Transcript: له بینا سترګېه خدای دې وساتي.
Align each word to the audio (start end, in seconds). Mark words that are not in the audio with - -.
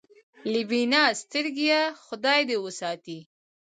له 0.51 0.61
بینا 0.69 1.03
سترګېه 1.21 1.81
خدای 2.05 2.41
دې 2.49 2.57
وساتي. 2.63 3.19